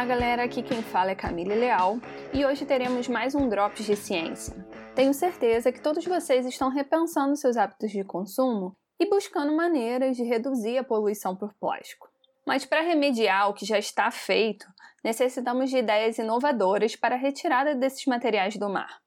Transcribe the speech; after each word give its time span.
Olá, 0.00 0.08
galera! 0.08 0.44
Aqui 0.44 0.62
quem 0.62 0.82
fala 0.82 1.10
é 1.10 1.14
Camille 1.14 1.54
Leal 1.54 1.98
e 2.32 2.42
hoje 2.42 2.64
teremos 2.64 3.06
mais 3.06 3.34
um 3.34 3.50
Drops 3.50 3.84
de 3.84 3.94
Ciência. 3.94 4.56
Tenho 4.94 5.12
certeza 5.12 5.70
que 5.70 5.78
todos 5.78 6.02
vocês 6.06 6.46
estão 6.46 6.70
repensando 6.70 7.36
seus 7.36 7.54
hábitos 7.58 7.90
de 7.90 8.02
consumo 8.02 8.74
e 8.98 9.06
buscando 9.10 9.54
maneiras 9.54 10.16
de 10.16 10.22
reduzir 10.22 10.78
a 10.78 10.82
poluição 10.82 11.36
por 11.36 11.52
plástico. 11.52 12.08
Mas 12.46 12.64
para 12.64 12.80
remediar 12.80 13.50
o 13.50 13.52
que 13.52 13.66
já 13.66 13.78
está 13.78 14.10
feito, 14.10 14.66
necessitamos 15.04 15.68
de 15.68 15.76
ideias 15.76 16.16
inovadoras 16.16 16.96
para 16.96 17.14
a 17.14 17.18
retirada 17.18 17.74
desses 17.74 18.06
materiais 18.06 18.56
do 18.56 18.70
mar. 18.70 19.02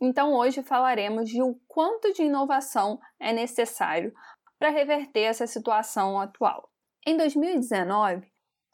Então 0.00 0.32
hoje 0.32 0.62
falaremos 0.62 1.28
de 1.28 1.42
o 1.42 1.60
quanto 1.68 2.10
de 2.14 2.22
inovação 2.22 2.98
é 3.20 3.34
necessário 3.34 4.14
para 4.58 4.70
reverter 4.70 5.24
essa 5.24 5.46
situação 5.46 6.18
atual. 6.18 6.70
Em 7.06 7.18
2019, 7.18 8.31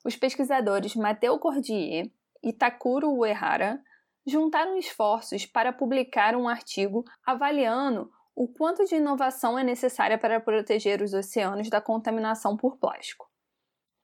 os 0.09 0.17
pesquisadores 0.17 0.97
Mateo 0.97 1.39
Cordier 1.39 2.11
e 2.43 2.51
Takuro 2.51 3.11
Uehara 3.11 3.79
juntaram 4.27 4.79
esforços 4.79 5.45
para 5.45 5.71
publicar 5.71 6.35
um 6.35 6.49
artigo 6.49 7.05
avaliando 7.27 8.11
o 8.35 8.49
quanto 8.49 8.87
de 8.87 8.95
inovação 8.95 9.59
é 9.59 9.63
necessária 9.63 10.17
para 10.17 10.41
proteger 10.41 11.03
os 11.03 11.13
oceanos 11.13 11.69
da 11.69 11.83
contaminação 11.83 12.57
por 12.57 12.79
plástico. 12.79 13.31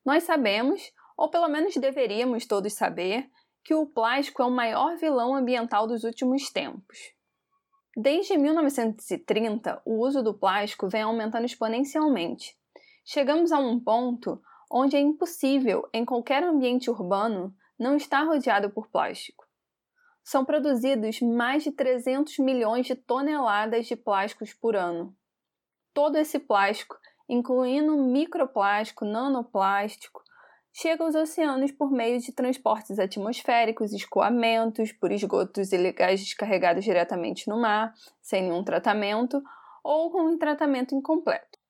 Nós 0.05 0.25
sabemos, 0.25 0.93
ou 1.17 1.31
pelo 1.31 1.49
menos 1.49 1.75
deveríamos 1.75 2.45
todos 2.45 2.75
saber, 2.75 3.31
que 3.65 3.75
o 3.75 3.87
plástico 3.87 4.43
é 4.43 4.45
o 4.45 4.51
maior 4.51 4.99
vilão 4.99 5.35
ambiental 5.35 5.87
dos 5.87 6.05
últimos 6.05 6.51
tempos. 6.51 6.99
Desde 7.97 8.37
1930, 8.37 9.81
o 9.87 10.05
uso 10.05 10.23
do 10.23 10.35
plástico 10.35 10.87
vem 10.87 11.01
aumentando 11.01 11.47
exponencialmente. 11.47 12.55
Chegamos 13.07 13.53
a 13.53 13.59
um 13.59 13.81
ponto 13.81 14.43
onde 14.77 14.97
é 14.97 15.01
impossível, 15.01 15.89
em 15.93 16.05
qualquer 16.05 16.43
ambiente 16.43 16.91
urbano, 16.91 17.55
não 17.79 17.95
estar 17.95 18.25
rodeado 18.25 18.69
por 18.71 18.89
plástico. 18.89 19.47
São 20.25 20.45
produzidos 20.45 21.21
mais 21.21 21.63
de 21.63 21.71
300 21.71 22.41
milhões 22.41 22.85
de 22.85 22.97
toneladas 22.97 23.87
de 23.87 23.95
plásticos 23.95 24.53
por 24.53 24.75
ano. 24.75 25.15
Todo 25.93 26.17
esse 26.17 26.41
plástico, 26.41 26.99
incluindo 27.29 27.97
microplástico, 27.97 29.05
nanoplástico, 29.05 30.25
chega 30.73 31.05
aos 31.05 31.15
oceanos 31.15 31.71
por 31.71 31.93
meio 31.93 32.19
de 32.19 32.33
transportes 32.33 32.99
atmosféricos, 32.99 33.93
escoamentos, 33.93 34.91
por 34.91 35.13
esgotos 35.13 35.71
ilegais 35.71 36.19
descarregados 36.19 36.83
diretamente 36.83 37.49
no 37.49 37.61
mar, 37.61 37.95
sem 38.21 38.43
nenhum 38.43 38.65
tratamento, 38.65 39.41
ou 39.85 40.11
com 40.11 40.23
um 40.23 40.37
tratamento 40.37 40.97
incompleto. 40.97 41.63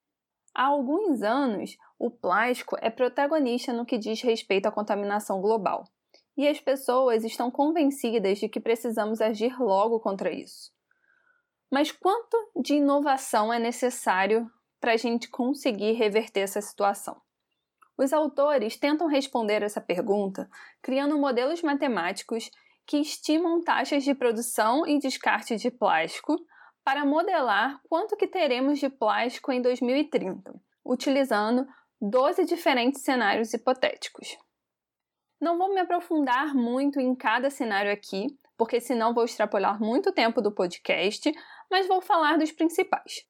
Há 0.54 0.66
alguns 0.66 1.20
anos, 1.22 1.76
o 1.98 2.10
plástico 2.10 2.76
é 2.80 2.90
protagonista 2.90 3.72
no 3.72 3.86
que 3.86 3.98
diz 3.98 4.20
respeito 4.22 4.66
à 4.66 4.72
contaminação 4.72 5.40
global, 5.40 5.84
e 6.36 6.48
as 6.48 6.60
pessoas 6.60 7.24
estão 7.24 7.50
convencidas 7.50 8.38
de 8.38 8.48
que 8.48 8.60
precisamos 8.60 9.20
agir 9.20 9.58
logo 9.60 10.00
contra 10.00 10.32
isso. 10.32 10.72
Mas 11.70 11.90
quanto 11.90 12.36
de 12.56 12.74
inovação 12.74 13.52
é 13.52 13.58
necessário 13.58 14.50
para 14.80 14.92
a 14.92 14.96
gente 14.96 15.28
conseguir 15.28 15.92
reverter 15.92 16.40
essa 16.40 16.60
situação? 16.60 17.20
Os 17.96 18.12
autores 18.12 18.76
tentam 18.76 19.06
responder 19.06 19.62
essa 19.62 19.80
pergunta 19.80 20.48
criando 20.82 21.18
modelos 21.18 21.62
matemáticos 21.62 22.50
que 22.86 22.98
estimam 22.98 23.62
taxas 23.62 24.04
de 24.04 24.14
produção 24.14 24.86
e 24.86 24.98
descarte 24.98 25.56
de 25.56 25.70
plástico 25.70 26.36
para 26.84 27.04
modelar 27.04 27.80
quanto 27.88 28.16
que 28.16 28.26
teremos 28.26 28.78
de 28.78 28.90
plástico 28.90 29.50
em 29.50 29.62
2030, 29.62 30.54
utilizando 30.84 31.66
12 32.06 32.44
diferentes 32.44 33.00
cenários 33.00 33.54
hipotéticos. 33.54 34.36
Não 35.40 35.56
vou 35.56 35.72
me 35.72 35.80
aprofundar 35.80 36.54
muito 36.54 37.00
em 37.00 37.14
cada 37.14 37.48
cenário 37.48 37.90
aqui, 37.90 38.26
porque 38.58 38.78
senão 38.78 39.14
vou 39.14 39.24
extrapolar 39.24 39.80
muito 39.80 40.12
tempo 40.12 40.42
do 40.42 40.52
podcast, 40.52 41.32
mas 41.70 41.88
vou 41.88 42.02
falar 42.02 42.36
dos 42.36 42.52
principais. 42.52 43.26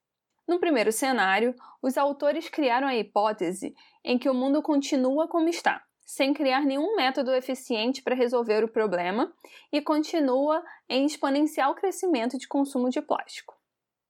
No 0.47 0.59
primeiro 0.59 0.91
cenário, 0.91 1.55
os 1.81 1.97
autores 1.97 2.49
criaram 2.49 2.89
a 2.89 2.97
hipótese 2.97 3.73
em 4.03 4.19
que 4.19 4.29
o 4.29 4.35
mundo 4.35 4.61
continua 4.61 5.29
como 5.29 5.49
está, 5.49 5.81
sem 6.05 6.35
criar 6.35 6.63
nenhum 6.63 6.97
método 6.97 7.33
eficiente 7.33 8.03
para 8.03 8.17
resolver 8.17 8.65
o 8.65 8.69
problema 8.69 9.33
e 9.73 9.81
continua 9.81 10.65
em 10.89 11.07
exponencial 11.07 11.77
crescimento 11.77 12.37
de 12.37 12.49
consumo 12.49 12.91
de 12.91 13.01
plástico. 13.01 13.55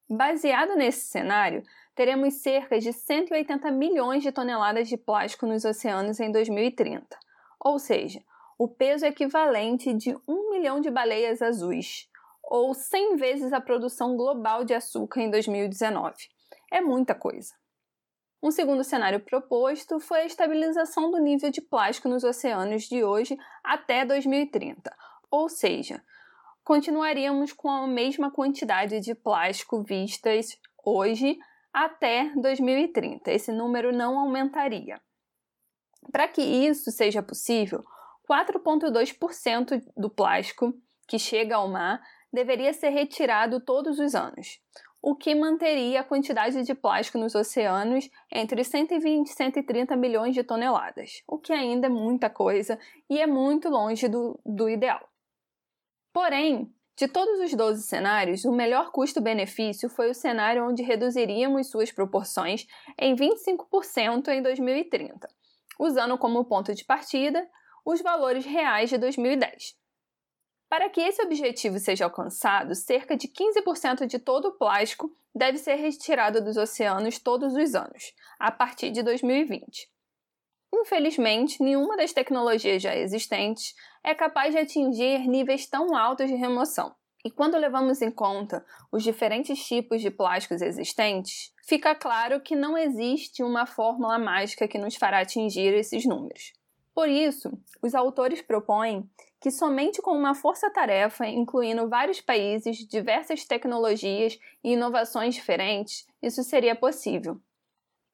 Baseado 0.09 0.75
nesse 0.75 1.07
cenário, 1.07 1.63
teremos 1.95 2.35
cerca 2.35 2.79
de 2.79 2.93
180 2.93 3.71
milhões 3.71 4.23
de 4.23 4.33
toneladas 4.33 4.89
de 4.89 4.97
plástico 4.97 5.47
nos 5.47 5.65
oceanos 5.65 6.21
em 6.21 6.31
2030, 6.31 7.07
ou 7.61 7.79
seja, 7.79 8.23
o 8.59 8.69
peso 8.69 9.07
equivalente 9.07 9.93
de 9.95 10.17
um 10.27 10.51
milhão 10.51 10.81
de 10.81 10.91
baleias 10.91 11.41
azuis, 11.41 12.09
ou 12.43 12.75
100 12.75 13.17
vezes 13.17 13.53
a 13.53 13.61
produção 13.61 14.17
global 14.17 14.65
de 14.65 14.75
açúcar 14.75 15.21
em 15.21 15.31
2019. 15.31 16.15
É 16.71 16.81
muita 16.81 17.15
coisa. 17.15 17.53
Um 18.43 18.51
segundo 18.51 18.85
cenário 18.85 19.21
proposto 19.21 19.99
foi 19.99 20.21
a 20.21 20.27
estabilização 20.27 21.11
do 21.11 21.19
nível 21.19 21.51
de 21.51 21.63
plástico 21.63 22.09
nos 22.09 22.25
oceanos 22.25 22.83
de 22.83 23.03
hoje 23.03 23.39
até 23.63 24.05
2030, 24.05 24.95
ou 25.31 25.49
seja, 25.49 26.03
continuaríamos 26.63 27.53
com 27.53 27.71
a 27.71 27.87
mesma 27.87 28.31
quantidade 28.31 29.01
de 29.01 29.15
plástico 29.15 29.83
vistas 29.83 30.59
hoje 30.85 31.39
até 31.75 32.33
2030. 32.37 33.31
Esse 33.31 33.53
número 33.53 33.93
não 33.93 34.19
aumentaria. 34.19 35.01
Para 36.13 36.29
que 36.29 36.41
isso 36.41 36.91
seja 36.91 37.23
possível, 37.23 37.85
4,2% 38.31 39.83
do 39.97 40.09
plástico 40.09 40.73
que 41.09 41.19
chega 41.19 41.57
ao 41.57 41.69
mar 41.69 42.01
deveria 42.33 42.73
ser 42.73 42.91
retirado 42.91 43.61
todos 43.61 43.99
os 43.99 44.15
anos 44.15 44.61
o 45.07 45.15
que 45.15 45.35
manteria 45.35 46.01
a 46.01 46.05
quantidade 46.05 46.63
de 46.63 46.75
plástico 46.75 47.19
nos 47.19 47.35
oceanos 47.35 48.09
entre 48.33 48.65
120 48.65 49.27
e 49.27 49.31
130 49.31 49.95
milhões 49.97 50.35
de 50.35 50.43
toneladas, 50.43 51.23
o 51.29 51.39
que 51.39 51.53
ainda 51.53 51.89
é 51.89 51.91
muita 51.91 52.31
coisa 52.31 52.79
e 53.11 53.21
é 53.21 53.27
muito 53.27 53.69
longe 53.69 54.09
do, 54.09 54.41
do 54.47 54.67
ideal. 54.67 55.07
Porém, 56.11 56.75
de 56.97 57.09
todos 57.09 57.41
os 57.41 57.53
12 57.53 57.83
cenários, 57.83 58.45
o 58.45 58.53
melhor 58.53 58.93
custo-benefício 58.93 59.89
foi 59.89 60.11
o 60.11 60.15
cenário 60.15 60.65
onde 60.65 60.83
reduziríamos 60.83 61.69
suas 61.69 61.91
proporções 61.91 62.67
em 62.97 63.17
25% 63.17 64.29
em 64.29 64.41
2030, 64.41 65.29
usando 65.79 66.17
como 66.17 66.45
ponto 66.45 66.73
de 66.73 66.85
partida 66.85 67.49
os 67.85 68.01
valores 68.01 68.45
reais 68.45 68.91
de 68.91 68.99
2010. 68.99 69.77
Para 70.69 70.89
que 70.89 71.01
esse 71.01 71.21
objetivo 71.23 71.79
seja 71.79 72.05
alcançado, 72.05 72.75
cerca 72.75 73.17
de 73.17 73.29
15% 73.29 74.07
de 74.07 74.19
todo 74.19 74.49
o 74.49 74.53
plástico 74.53 75.11
deve 75.35 75.59
ser 75.59 75.75
retirado 75.75 76.43
dos 76.43 76.57
oceanos 76.57 77.19
todos 77.19 77.55
os 77.55 77.75
anos, 77.75 78.15
a 78.39 78.53
partir 78.53 78.91
de 78.91 79.03
2020. 79.03 79.94
Infelizmente, 80.77 81.63
nenhuma 81.63 81.97
das 81.97 82.13
tecnologias 82.13 82.83
já 82.83 82.97
existentes 82.97 83.77
é 84.03 84.13
capaz 84.13 84.53
de 84.53 84.59
atingir 84.59 85.21
níveis 85.29 85.67
tão 85.67 85.95
altos 85.97 86.27
de 86.27 86.35
remoção. 86.35 86.93
E 87.25 87.31
quando 87.31 87.57
levamos 87.57 88.03
em 88.03 88.11
conta 88.11 88.67
os 88.91 89.05
diferentes 89.05 89.65
tipos 89.65 90.03
de 90.03 90.11
plásticos 90.11 90.61
existentes, 90.61 91.53
fica 91.65 91.95
claro 91.95 92.41
que 92.41 92.57
não 92.57 92.77
existe 92.77 93.43
uma 93.45 93.67
fórmula 93.67 94.19
mágica 94.19 94.67
que 94.67 94.77
nos 94.77 94.97
fará 94.97 95.21
atingir 95.21 95.73
esses 95.75 96.05
números. 96.05 96.53
Por 96.93 97.09
isso, 97.09 97.57
os 97.81 97.95
autores 97.95 98.43
propõem 98.43 99.09
que 99.41 99.53
somente 99.53 100.03
com 100.03 100.11
uma 100.11 100.35
força-tarefa, 100.35 101.25
incluindo 101.27 101.89
vários 101.89 102.21
países, 102.21 102.79
diversas 102.79 103.45
tecnologias 103.45 104.39
e 104.63 104.73
inovações 104.73 105.37
diferentes, 105.37 106.05
isso 106.21 106.43
seria 106.43 106.75
possível. 106.75 107.41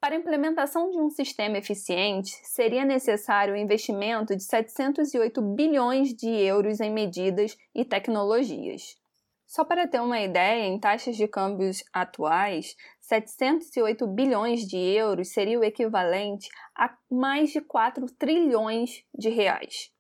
Para 0.01 0.15
a 0.15 0.19
implementação 0.19 0.91
de 0.91 0.99
um 0.99 1.11
sistema 1.11 1.59
eficiente, 1.59 2.31
seria 2.43 2.87
necessário 2.87 3.53
o 3.53 3.57
um 3.57 3.61
investimento 3.61 4.35
de 4.35 4.43
708 4.43 5.43
bilhões 5.43 6.15
de 6.15 6.27
euros 6.27 6.81
em 6.81 6.91
medidas 6.91 7.55
e 7.75 7.85
tecnologias. 7.85 8.97
Só 9.47 9.63
para 9.63 9.87
ter 9.87 10.01
uma 10.01 10.19
ideia, 10.19 10.65
em 10.65 10.81
taxas 10.81 11.17
de 11.17 11.29
câmbios 11.29 11.85
atuais, 11.93 12.75
708 13.01 14.07
bilhões 14.07 14.67
de 14.67 14.79
euros 14.79 15.33
seria 15.33 15.59
o 15.59 15.65
equivalente 15.65 16.49
a 16.75 16.97
mais 17.11 17.51
de 17.51 17.61
4 17.61 18.07
trilhões 18.19 19.05
de 19.15 19.29
reais. 19.29 19.93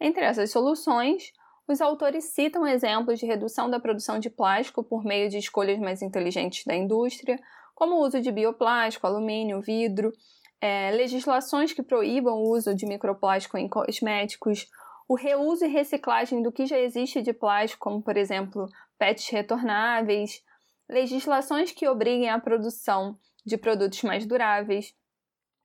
Entre 0.00 0.24
essas 0.24 0.50
soluções, 0.50 1.30
os 1.68 1.80
autores 1.80 2.24
citam 2.24 2.66
exemplos 2.66 3.20
de 3.20 3.26
redução 3.26 3.70
da 3.70 3.78
produção 3.78 4.18
de 4.18 4.28
plástico 4.28 4.82
por 4.82 5.04
meio 5.04 5.28
de 5.28 5.38
escolhas 5.38 5.78
mais 5.78 6.02
inteligentes 6.02 6.64
da 6.64 6.74
indústria, 6.74 7.38
como 7.80 7.94
o 7.94 8.06
uso 8.06 8.20
de 8.20 8.30
bioplástico, 8.30 9.06
alumínio, 9.06 9.62
vidro, 9.62 10.12
é, 10.60 10.90
legislações 10.90 11.72
que 11.72 11.82
proíbam 11.82 12.34
o 12.34 12.50
uso 12.50 12.74
de 12.74 12.84
microplástico 12.84 13.56
em 13.56 13.66
cosméticos, 13.66 14.66
o 15.08 15.14
reuso 15.14 15.64
e 15.64 15.68
reciclagem 15.68 16.42
do 16.42 16.52
que 16.52 16.66
já 16.66 16.78
existe 16.78 17.22
de 17.22 17.32
plástico, 17.32 17.82
como 17.82 18.02
por 18.02 18.18
exemplo 18.18 18.68
PETs 18.98 19.30
retornáveis, 19.30 20.42
legislações 20.90 21.72
que 21.72 21.88
obriguem 21.88 22.28
a 22.28 22.38
produção 22.38 23.18
de 23.46 23.56
produtos 23.56 24.02
mais 24.02 24.26
duráveis, 24.26 24.94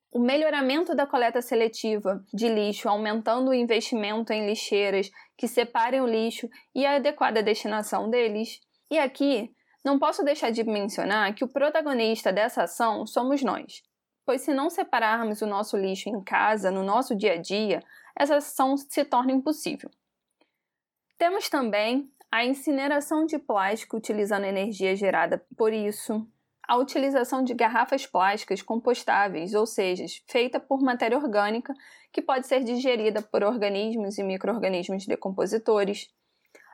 o 0.10 0.18
melhoramento 0.18 0.96
da 0.96 1.06
coleta 1.06 1.42
seletiva 1.42 2.24
de 2.34 2.48
lixo, 2.48 2.88
aumentando 2.88 3.50
o 3.50 3.54
investimento 3.54 4.32
em 4.32 4.48
lixeiras 4.48 5.12
que 5.38 5.50
separem 5.50 6.00
o 6.00 6.08
lixo 6.08 6.50
e 6.74 6.86
a 6.86 6.96
adequada 6.96 7.44
destinação 7.44 8.10
deles. 8.10 8.62
E 8.90 8.98
aqui, 8.98 9.54
não 9.86 10.00
posso 10.00 10.24
deixar 10.24 10.50
de 10.50 10.64
mencionar 10.64 11.36
que 11.36 11.44
o 11.44 11.48
protagonista 11.48 12.34
dessa 12.34 12.64
ação 12.64 13.06
somos 13.06 13.44
nós, 13.44 13.84
pois 14.26 14.42
se 14.42 14.52
não 14.52 14.68
separarmos 14.68 15.44
o 15.44 15.48
nosso 15.48 15.78
lixo 15.78 16.10
em 16.10 16.24
casa, 16.24 16.72
no 16.72 16.84
nosso 16.84 17.16
dia 17.16 17.34
a 17.34 17.38
dia, 17.38 17.84
essa 18.16 18.38
ação 18.38 18.76
se 18.76 19.06
torna 19.06 19.32
impossível. 19.32 19.92
Temos 21.20 21.50
também 21.50 22.12
a 22.32 22.44
incineração 22.44 23.28
de 23.28 23.38
plástico 23.38 23.96
utilizando 23.96 24.46
energia 24.46 24.96
gerada 24.96 25.46
por 25.56 25.72
isso, 25.72 26.28
a 26.68 26.78
utilização 26.78 27.44
de 27.44 27.54
garrafas 27.54 28.08
plásticas 28.08 28.64
compostáveis, 28.64 29.54
ou 29.54 29.68
seja, 29.68 30.04
feita 30.28 30.60
por 30.60 30.82
matéria 30.82 31.16
orgânica 31.16 31.74
que 32.12 32.24
pode 32.24 32.48
ser 32.48 32.64
digerida 32.64 33.22
por 33.22 33.44
organismos 33.44 34.18
e 34.18 34.24
microorganismos 34.24 35.06
decompositores, 35.06 36.10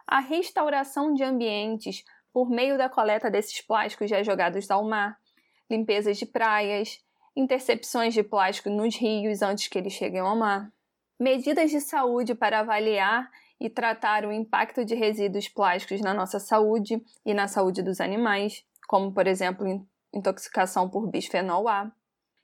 a 0.07 0.19
restauração 0.19 1.13
de 1.13 1.23
ambientes 1.23 2.05
por 2.33 2.49
meio 2.49 2.77
da 2.77 2.89
coleta 2.89 3.29
desses 3.29 3.61
plásticos 3.61 4.09
já 4.09 4.23
jogados 4.23 4.69
ao 4.71 4.83
mar, 4.83 5.17
limpezas 5.69 6.17
de 6.17 6.25
praias, 6.25 6.99
intercepções 7.35 8.13
de 8.13 8.23
plástico 8.23 8.69
nos 8.69 8.95
rios 8.95 9.41
antes 9.41 9.67
que 9.67 9.77
eles 9.77 9.93
cheguem 9.93 10.19
ao 10.19 10.35
mar, 10.35 10.71
medidas 11.19 11.71
de 11.71 11.79
saúde 11.79 12.35
para 12.35 12.59
avaliar 12.59 13.29
e 13.59 13.69
tratar 13.69 14.25
o 14.25 14.31
impacto 14.31 14.83
de 14.83 14.95
resíduos 14.95 15.47
plásticos 15.47 16.01
na 16.01 16.13
nossa 16.13 16.39
saúde 16.39 17.01
e 17.25 17.33
na 17.33 17.47
saúde 17.47 17.83
dos 17.83 18.01
animais, 18.01 18.65
como 18.87 19.13
por 19.13 19.27
exemplo 19.27 19.87
intoxicação 20.13 20.89
por 20.89 21.07
bisfenol 21.07 21.67
A, 21.67 21.91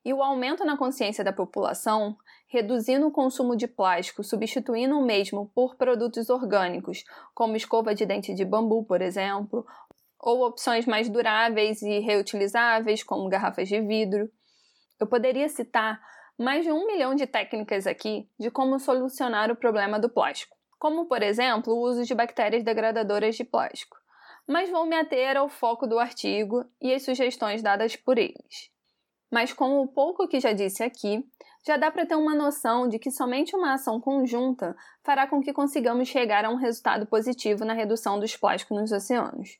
e 0.07 0.13
o 0.13 0.23
aumento 0.23 0.63
na 0.63 0.77
consciência 0.77 1.21
da 1.21 1.33
população, 1.33 2.15
reduzindo 2.47 3.05
o 3.05 3.11
consumo 3.11 3.57
de 3.57 3.67
plástico, 3.67 4.23
substituindo 4.23 4.97
o 4.97 5.05
mesmo 5.05 5.51
por 5.53 5.75
produtos 5.75 6.29
orgânicos, 6.29 7.03
como 7.35 7.57
escova 7.57 7.93
de 7.93 8.05
dente 8.05 8.33
de 8.33 8.45
bambu, 8.45 8.85
por 8.85 9.01
exemplo, 9.01 9.65
ou 10.17 10.47
opções 10.47 10.85
mais 10.85 11.09
duráveis 11.09 11.81
e 11.81 11.99
reutilizáveis, 11.99 13.03
como 13.03 13.27
garrafas 13.27 13.67
de 13.67 13.81
vidro. 13.81 14.31
Eu 14.97 15.07
poderia 15.07 15.49
citar 15.49 15.99
mais 16.39 16.63
de 16.63 16.71
um 16.71 16.87
milhão 16.87 17.13
de 17.13 17.27
técnicas 17.27 17.85
aqui 17.85 18.29
de 18.39 18.49
como 18.49 18.79
solucionar 18.79 19.51
o 19.51 19.57
problema 19.57 19.99
do 19.99 20.07
plástico, 20.07 20.55
como, 20.79 21.05
por 21.05 21.21
exemplo, 21.21 21.73
o 21.73 21.81
uso 21.81 22.05
de 22.05 22.15
bactérias 22.15 22.63
degradadoras 22.63 23.35
de 23.35 23.43
plástico 23.43 23.97
mas 24.49 24.69
vou 24.69 24.85
me 24.85 24.95
ater 24.95 25.35
ao 25.35 25.49
foco 25.49 25.85
do 25.85 25.99
artigo 25.99 26.63
e 26.81 26.93
as 26.93 27.03
sugestões 27.03 27.61
dadas 27.61 27.97
por 27.97 28.17
eles. 28.17 28.71
Mas 29.31 29.51
com 29.51 29.81
o 29.81 29.87
pouco 29.87 30.27
que 30.27 30.39
já 30.39 30.53
disse 30.53 30.83
aqui, 30.83 31.23
já 31.65 31.75
dá 31.75 31.91
para 31.91 32.05
ter 32.05 32.15
uma 32.15 32.33
noção 32.33 32.87
de 32.87 32.97
que 32.97 33.11
somente 33.11 33.55
uma 33.55 33.73
ação 33.73 33.99
conjunta 33.99 34.75
fará 35.03 35.27
com 35.27 35.41
que 35.41 35.51
consigamos 35.51 36.07
chegar 36.07 36.45
a 36.45 36.49
um 36.49 36.55
resultado 36.55 37.05
positivo 37.05 37.65
na 37.65 37.73
redução 37.73 38.19
dos 38.19 38.37
plásticos 38.37 38.77
nos 38.79 38.91
oceanos. 38.91 39.57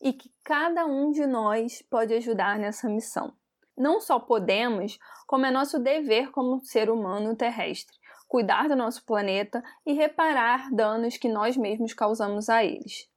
E 0.00 0.12
que 0.12 0.28
cada 0.42 0.84
um 0.86 1.12
de 1.12 1.24
nós 1.24 1.82
pode 1.82 2.12
ajudar 2.14 2.58
nessa 2.58 2.88
missão. 2.88 3.32
Não 3.76 4.00
só 4.00 4.18
podemos, 4.18 4.98
como 5.26 5.46
é 5.46 5.50
nosso 5.50 5.78
dever 5.78 6.30
como 6.30 6.64
ser 6.64 6.90
humano 6.90 7.36
terrestre, 7.36 7.96
cuidar 8.28 8.68
do 8.68 8.74
nosso 8.74 9.04
planeta 9.04 9.62
e 9.86 9.92
reparar 9.92 10.68
danos 10.72 11.16
que 11.16 11.28
nós 11.28 11.56
mesmos 11.56 11.94
causamos 11.94 12.48
a 12.48 12.64
eles. 12.64 13.08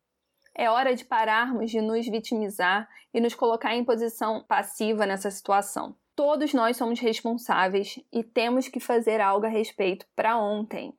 É 0.59 0.71
hora 0.71 0.95
de 0.95 1.05
pararmos 1.05 1.69
de 1.69 1.79
nos 1.79 2.07
vitimizar 2.07 2.89
e 3.13 3.21
nos 3.21 3.35
colocar 3.35 3.75
em 3.75 3.85
posição 3.85 4.43
passiva 4.43 5.05
nessa 5.05 5.29
situação. 5.29 5.95
Todos 6.15 6.51
nós 6.51 6.75
somos 6.75 6.99
responsáveis 6.99 7.99
e 8.11 8.23
temos 8.23 8.67
que 8.67 8.79
fazer 8.79 9.21
algo 9.21 9.45
a 9.45 9.49
respeito 9.49 10.07
para 10.15 10.35
ontem. 10.35 10.97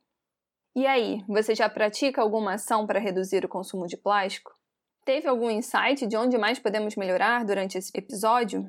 E 0.73 0.87
aí, 0.87 1.25
você 1.27 1.53
já 1.53 1.67
pratica 1.67 2.21
alguma 2.21 2.53
ação 2.53 2.87
para 2.87 3.01
reduzir 3.01 3.43
o 3.43 3.49
consumo 3.49 3.85
de 3.85 3.97
plástico? 3.97 4.55
Teve 5.03 5.27
algum 5.27 5.49
insight 5.49 6.07
de 6.07 6.15
onde 6.15 6.37
mais 6.37 6.57
podemos 6.57 6.95
melhorar 6.95 7.43
durante 7.43 7.77
esse 7.77 7.91
episódio? 7.93 8.65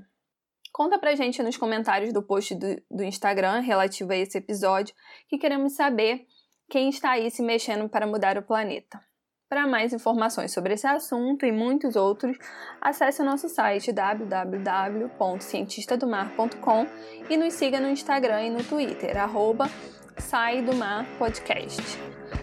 Conta 0.72 0.98
pra 0.98 1.14
gente 1.14 1.40
nos 1.40 1.56
comentários 1.56 2.12
do 2.12 2.20
post 2.20 2.56
do, 2.56 2.82
do 2.90 3.04
Instagram 3.04 3.60
relativo 3.60 4.12
a 4.12 4.16
esse 4.16 4.38
episódio, 4.38 4.92
que 5.28 5.38
queremos 5.38 5.74
saber 5.74 6.26
quem 6.68 6.88
está 6.88 7.12
aí 7.12 7.30
se 7.30 7.42
mexendo 7.42 7.88
para 7.88 8.08
mudar 8.08 8.36
o 8.36 8.42
planeta. 8.42 9.00
Para 9.50 9.66
mais 9.66 9.92
informações 9.92 10.52
sobre 10.52 10.74
esse 10.74 10.86
assunto 10.86 11.44
e 11.44 11.50
muitos 11.50 11.96
outros, 11.96 12.38
acesse 12.80 13.20
o 13.20 13.24
nosso 13.24 13.48
site 13.48 13.90
www.cientistadomar.com 13.90 16.86
e 17.28 17.36
nos 17.36 17.54
siga 17.54 17.80
no 17.80 17.88
Instagram 17.88 18.44
e 18.44 18.50
no 18.50 18.62
Twitter, 18.62 19.16
arroba 19.16 19.68
Sai 20.16 20.62
do 20.62 20.76
Mar 20.76 21.04
Podcast. 21.18 21.82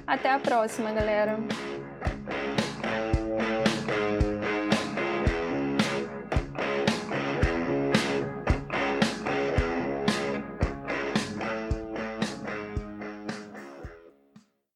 Até 0.05 0.33
a 0.33 0.39
próxima, 0.39 0.91
galera! 0.91 1.37